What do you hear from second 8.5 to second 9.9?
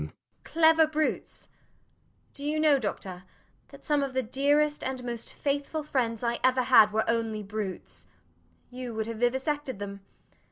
You would have vivisected